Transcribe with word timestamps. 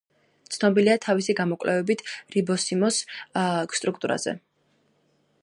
ცნობილია 0.53 0.95
თავისი 1.03 1.35
გამოკვლევებით 1.39 2.01
რიბოსომის 2.37 2.99
სტრუქტურაზე. 3.83 4.35